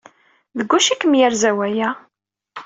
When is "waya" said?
1.57-1.89